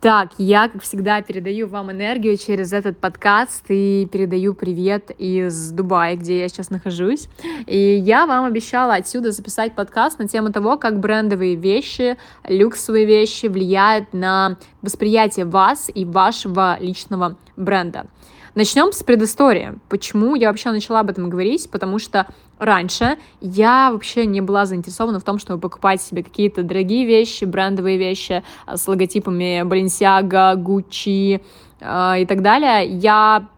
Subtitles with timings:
[0.00, 6.14] Так, я, как всегда, передаю вам энергию через этот подкаст и передаю привет из Дубая,
[6.14, 7.28] где я сейчас нахожусь.
[7.66, 12.16] И я вам обещала отсюда записать подкаст на тему того, как брендовые вещи,
[12.46, 18.06] люксовые вещи влияют на восприятие вас и вашего личного бренда.
[18.54, 19.80] Начнем с предыстории.
[19.88, 21.68] Почему я вообще начала об этом говорить?
[21.72, 22.28] Потому что
[22.58, 27.98] раньше я вообще не была заинтересована в том, чтобы покупать себе какие-то дорогие вещи, брендовые
[27.98, 31.40] вещи а, с логотипами Balenciaga, Gucci
[31.80, 32.86] э, и так далее.
[32.86, 33.48] Я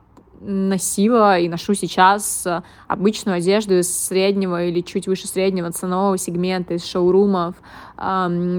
[0.40, 2.46] носила и ношу сейчас
[2.88, 7.54] обычную одежду из среднего или чуть выше среднего ценового сегмента, из шоурумов,
[7.98, 8.02] э,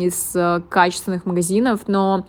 [0.01, 0.35] из
[0.69, 2.25] качественных магазинов, но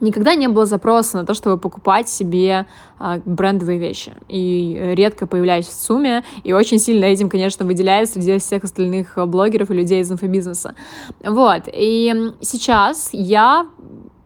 [0.00, 2.66] никогда не было запроса на то, чтобы покупать себе
[2.98, 4.12] а, брендовые вещи.
[4.28, 9.70] И редко появляюсь в сумме, и очень сильно этим, конечно, выделяюсь среди всех остальных блогеров
[9.70, 10.74] и людей из инфобизнеса.
[11.24, 13.66] Вот, и сейчас я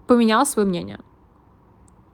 [0.06, 0.98] поменяла свое мнение.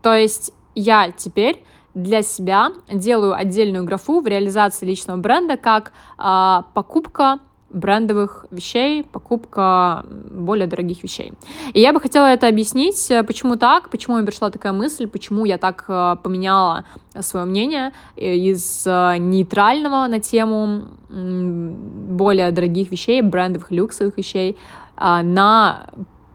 [0.02, 6.66] То есть я теперь для себя делаю отдельную графу в реализации личного бренда как а,
[6.74, 7.38] покупка
[7.74, 11.32] брендовых вещей, покупка более дорогих вещей.
[11.72, 15.44] И я бы хотела это объяснить, э, почему так, почему мне пришла такая мысль, почему
[15.44, 16.84] я так э, поменяла
[17.20, 24.56] свое мнение э, из нейтрального на тему более дорогих вещей, брендовых люксовых вещей,
[24.96, 25.86] а, на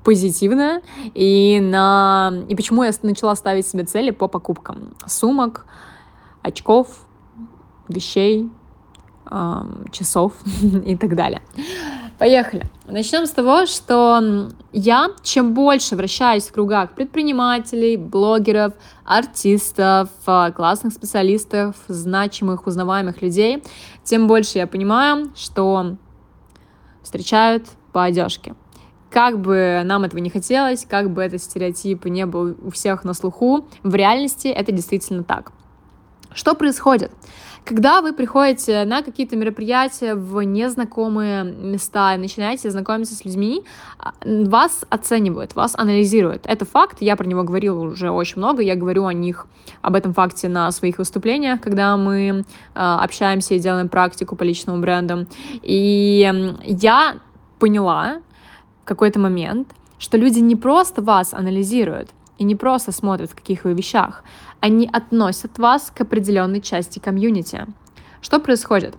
[0.03, 0.81] позитивное
[1.13, 5.65] и на и почему я начала ставить себе цели по покупкам сумок,
[6.41, 6.87] очков,
[7.87, 8.49] вещей,
[9.91, 10.33] часов
[10.85, 11.41] и так далее.
[12.19, 12.65] Поехали.
[12.85, 18.73] Начнем с того, что я, чем больше вращаюсь в кругах предпринимателей, блогеров,
[19.05, 23.63] артистов, а, классных специалистов, значимых, узнаваемых людей,
[24.03, 25.95] тем больше я понимаю, что
[27.01, 28.53] встречают по одежке.
[29.09, 33.13] Как бы нам этого не хотелось, как бы этот стереотип не был у всех на
[33.13, 35.53] слуху, в реальности это действительно так.
[36.33, 37.11] Что происходит?
[37.65, 43.63] Когда вы приходите на какие-то мероприятия в незнакомые места и начинаете знакомиться с людьми,
[43.97, 46.45] а, вас оценивают, вас анализируют.
[46.45, 49.45] Это факт, я про него говорила уже очень много, я говорю о них,
[49.81, 54.81] об этом факте на своих выступлениях, когда мы э, общаемся и делаем практику по личному
[54.81, 55.27] бренду.
[55.61, 56.27] И
[56.65, 57.17] я
[57.59, 58.21] поняла
[58.83, 59.69] в какой-то момент,
[59.99, 64.23] что люди не просто вас анализируют, и не просто смотрят, в каких вы вещах,
[64.61, 67.67] они относят вас к определенной части комьюнити.
[68.21, 68.95] Что происходит?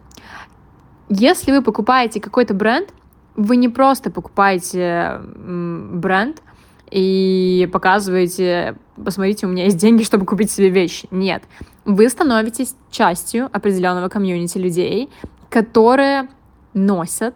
[1.08, 2.94] Если вы покупаете какой-то бренд,
[3.34, 6.42] вы не просто покупаете бренд
[6.90, 11.08] и показываете, посмотрите, у меня есть деньги, чтобы купить себе вещи.
[11.10, 11.42] Нет.
[11.84, 15.08] Вы становитесь частью определенного комьюнити людей,
[15.48, 16.28] которые
[16.74, 17.34] носят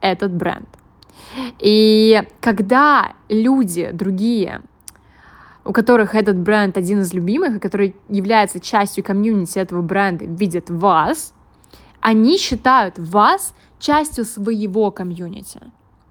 [0.00, 0.68] этот бренд.
[1.58, 4.62] И когда люди другие
[5.64, 10.70] у которых этот бренд один из любимых, и который является частью комьюнити этого бренда, видят
[10.70, 11.34] вас,
[12.00, 15.60] они считают вас частью своего комьюнити.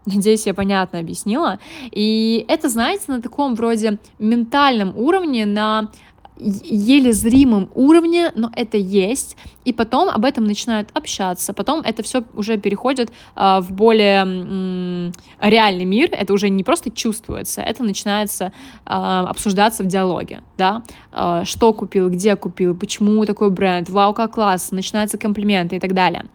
[0.05, 1.59] Надеюсь, я понятно объяснила.
[1.91, 5.91] И это, знаете, на таком вроде ментальном уровне, на
[6.39, 9.35] еле зримом уровне, но это есть,
[9.65, 15.11] и потом об этом начинают общаться, потом это все уже переходит э, в более э,
[15.41, 21.43] реальный мир, это уже не просто чувствуется, это начинается э, обсуждаться в диалоге, да, э,
[21.45, 26.25] что купил, где купил, почему такой бренд, вау, как класс, начинаются комплименты и так далее.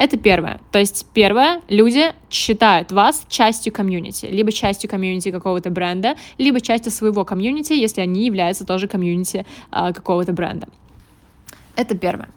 [0.00, 0.60] Это первое.
[0.72, 6.90] То есть первое, люди считают вас частью комьюнити, либо частью комьюнити какого-то бренда, либо частью
[6.90, 10.68] своего комьюнити, если они являются тоже комьюнити э, какого-то бренда.
[11.76, 12.30] Это первое.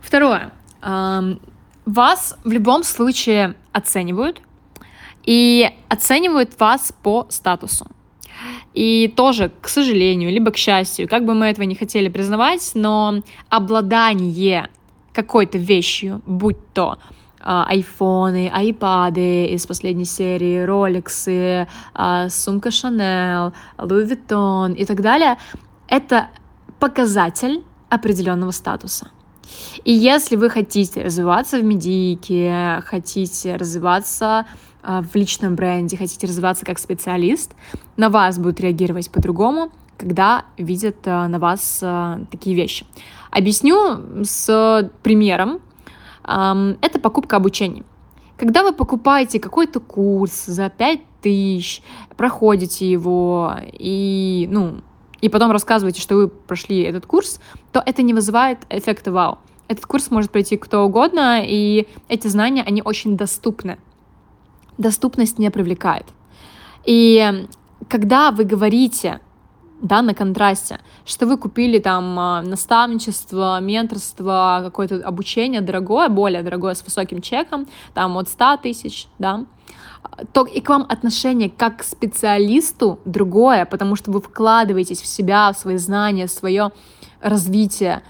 [0.00, 0.50] Второе.
[0.82, 1.38] Эм,
[1.84, 4.42] вас в любом случае оценивают,
[5.22, 7.86] и оценивают вас по статусу.
[8.74, 13.22] И тоже, к сожалению, либо к счастью, как бы мы этого не хотели признавать, но
[13.48, 14.70] обладание
[15.16, 16.98] какой-то вещью, будь то
[17.40, 25.38] а, айфоны, айпады из последней серии, роликсы, а, сумка Шанел, Луи Vuitton и так далее,
[25.88, 26.28] это
[26.78, 29.08] показатель определенного статуса.
[29.84, 34.44] И если вы хотите развиваться в медике, хотите развиваться
[34.82, 37.52] а, в личном бренде, хотите развиваться как специалист,
[37.96, 41.82] на вас будут реагировать по-другому, когда видят на вас
[42.30, 42.86] такие вещи.
[43.30, 45.60] Объясню с примером.
[46.22, 47.84] Это покупка обучения.
[48.36, 51.82] Когда вы покупаете какой-то курс за 5 тысяч,
[52.16, 54.82] проходите его и, ну,
[55.22, 57.40] и потом рассказываете, что вы прошли этот курс,
[57.72, 59.38] то это не вызывает эффекта вау.
[59.68, 63.78] Этот курс может пройти кто угодно, и эти знания, они очень доступны.
[64.78, 66.06] Доступность не привлекает.
[66.84, 67.46] И
[67.88, 69.20] когда вы говорите
[69.80, 76.74] да, на контрасте, что вы купили там а, наставничество, менторство, какое-то обучение дорогое, более дорогое,
[76.74, 79.44] с высоким чеком, там от 100 тысяч, да,
[80.32, 85.52] то и к вам отношение как к специалисту другое, потому что вы вкладываетесь в себя,
[85.52, 86.72] в свои знания, в свое
[87.20, 88.02] развитие,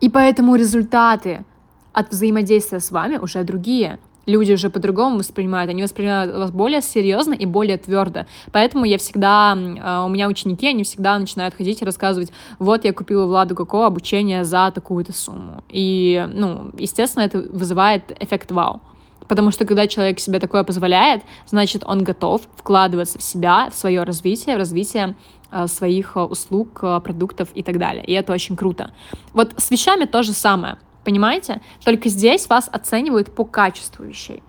[0.00, 1.44] и поэтому результаты
[1.92, 7.34] от взаимодействия с вами уже другие люди уже по-другому воспринимают, они воспринимают вас более серьезно
[7.34, 8.26] и более твердо.
[8.52, 12.92] Поэтому я всегда, а, у меня ученики, они всегда начинают ходить и рассказывать, вот я
[12.92, 15.62] купила Владу Коко обучение за такую-то сумму.
[15.68, 18.80] И, ну, естественно, это вызывает эффект вау.
[19.28, 24.02] Потому что когда человек себе такое позволяет, значит, он готов вкладываться в себя, в свое
[24.02, 25.16] развитие, в развитие
[25.50, 28.04] а, своих а, услуг, продуктов и так далее.
[28.04, 28.92] И это очень круто.
[29.32, 30.76] Вот с вещами то же самое.
[31.04, 31.60] Понимаете?
[31.84, 34.42] Только здесь вас оценивают по качеству вещей.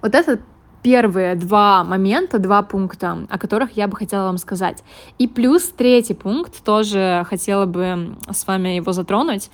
[0.00, 0.40] Вот это
[0.82, 4.82] первые два момента, два пункта, о которых я бы хотела вам сказать.
[5.18, 9.50] И плюс третий пункт, тоже хотела бы с вами его затронуть.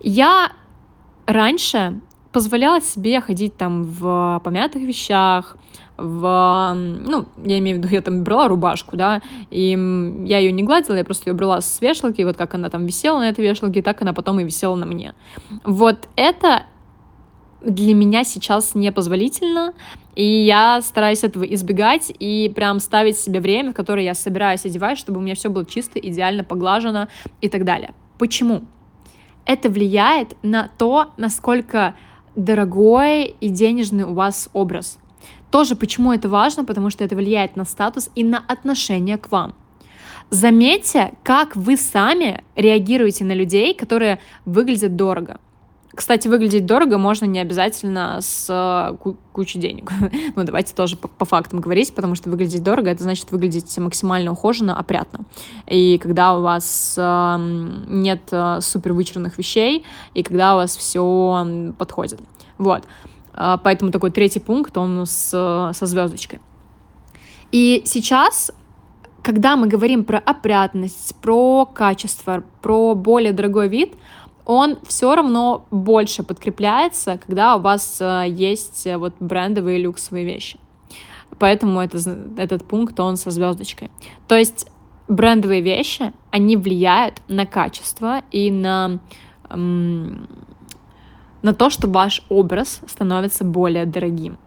[0.00, 0.52] Я
[1.26, 2.00] раньше
[2.36, 5.56] позволяла себе ходить там в помятых вещах,
[5.96, 9.70] в, ну, я имею в виду, я там брала рубашку, да, и
[10.26, 13.20] я ее не гладила, я просто ее брала с вешалки, вот как она там висела
[13.20, 15.14] на этой вешалке, так она потом и висела на мне.
[15.64, 16.64] Вот это
[17.62, 19.72] для меня сейчас непозволительно,
[20.14, 24.98] и я стараюсь этого избегать и прям ставить себе время, в которое я собираюсь одевать,
[24.98, 27.08] чтобы у меня все было чисто, идеально поглажено
[27.40, 27.94] и так далее.
[28.18, 28.66] Почему?
[29.46, 31.94] Это влияет на то, насколько
[32.36, 34.98] дорогой и денежный у вас образ.
[35.50, 39.54] Тоже почему это важно, потому что это влияет на статус и на отношение к вам.
[40.30, 45.38] Заметьте, как вы сами реагируете на людей, которые выглядят дорого.
[45.96, 48.96] Кстати, выглядеть дорого можно не обязательно с э,
[49.32, 49.90] кучей денег.
[50.36, 54.32] ну, давайте тоже по, по фактам говорить, потому что выглядеть дорого, это значит выглядеть максимально
[54.32, 55.20] ухоженно, опрятно.
[55.66, 57.36] И когда у вас э,
[57.88, 62.20] нет э, супер вычурных вещей, и когда у вас все подходит.
[62.58, 62.84] Вот.
[63.32, 66.40] А, поэтому такой третий пункт, он с, со звездочкой.
[67.52, 68.52] И сейчас,
[69.22, 73.94] когда мы говорим про опрятность, про качество, про более дорогой вид,
[74.46, 80.58] он все равно больше подкрепляется, когда у вас э, есть вот брендовые люксовые вещи.
[81.38, 81.98] Поэтому это,
[82.38, 83.90] этот пункт, он со звездочкой.
[84.28, 84.68] То есть
[85.08, 89.00] брендовые вещи, они влияют на качество и на
[91.46, 94.38] на то, что ваш образ становится более дорогим.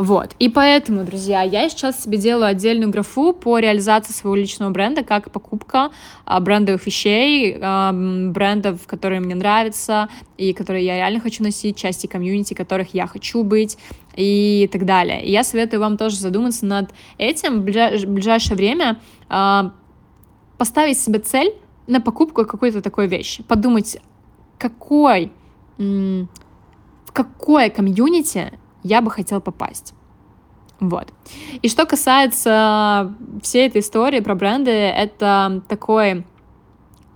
[0.00, 0.34] Вот.
[0.38, 5.30] И поэтому, друзья, я сейчас себе делаю отдельную графу по реализации своего личного бренда, как
[5.30, 5.90] покупка
[6.24, 10.08] а, брендовых вещей, брендов, которые мне нравятся
[10.38, 13.76] и которые я реально хочу носить, части комьюнити, которых я хочу быть
[14.16, 15.22] и так далее.
[15.22, 18.98] И я советую вам тоже задуматься над этим в ближайшее время,
[19.28, 19.72] а,
[20.56, 21.52] поставить себе цель
[21.86, 23.98] на покупку какой-то такой вещи, подумать,
[24.56, 25.30] какой
[25.76, 28.52] в какое комьюнити
[28.82, 29.94] я бы хотела попасть.
[30.80, 31.12] Вот.
[31.60, 36.24] И что касается всей этой истории про бренды, это такой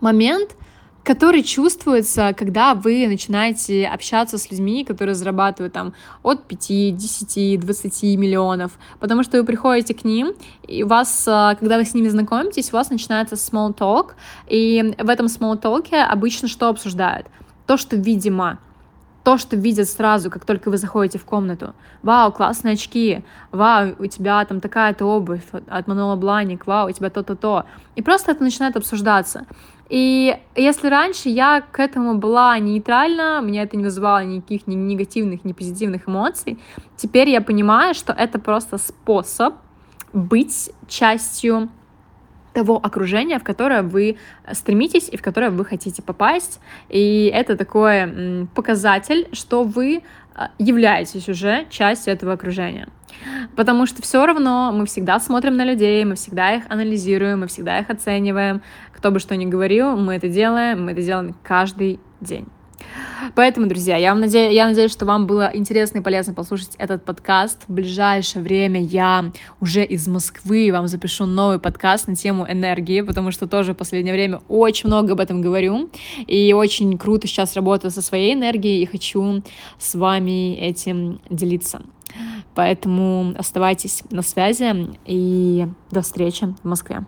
[0.01, 0.55] момент,
[1.05, 8.03] который чувствуется, когда вы начинаете общаться с людьми, которые зарабатывают там от 5, 10, 20
[8.19, 10.35] миллионов, потому что вы приходите к ним,
[10.67, 14.13] и у вас, а, когда вы с ними знакомитесь, у вас начинается small talk,
[14.47, 17.27] и в этом small talk обычно что обсуждают?
[17.67, 18.59] То, что, видимо,
[19.25, 21.75] то, что видят сразу, как только вы заходите в комнату.
[22.03, 27.09] Вау, классные очки, вау, у тебя там такая-то обувь от Манола Бланик, вау, у тебя
[27.09, 27.65] то-то-то.
[27.97, 29.47] И просто это начинает обсуждаться.
[29.89, 35.45] И если раньше я к этому была нейтральна, меня это не вызывало никаких ни негативных,
[35.45, 36.59] ни позитивных эмоций,
[36.97, 39.55] теперь я понимаю, что это просто способ
[40.13, 41.71] быть частью
[42.55, 44.17] того окружения, в которое вы
[44.53, 46.61] стремитесь и в которое вы хотите попасть.
[46.89, 50.03] И это такой показатель, что вы
[50.35, 52.89] а, являетесь уже частью этого окружения.
[53.57, 57.79] Потому что все равно мы всегда смотрим на людей, мы всегда их анализируем, мы всегда
[57.79, 58.63] их оцениваем.
[58.93, 62.47] Кто бы что ни говорил, мы это делаем, мы это делаем каждый день.
[63.35, 67.05] Поэтому, друзья, я, вам надеюсь, я надеюсь, что вам было интересно и полезно послушать этот
[67.05, 67.63] подкаст.
[67.67, 73.31] В ближайшее время я уже из Москвы вам запишу новый подкаст на тему энергии, потому
[73.31, 75.91] что тоже в последнее время очень много об этом говорю.
[76.27, 79.43] И очень круто сейчас работаю со своей энергией и хочу
[79.79, 81.83] с вами этим делиться.
[82.55, 87.05] Поэтому оставайтесь на связи и до встречи в Москве.